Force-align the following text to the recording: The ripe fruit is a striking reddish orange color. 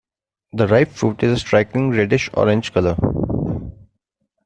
The 0.53 0.65
ripe 0.67 0.93
fruit 0.93 1.21
is 1.21 1.33
a 1.33 1.39
striking 1.39 1.91
reddish 1.91 2.27
orange 2.33 2.73
color. 2.73 2.95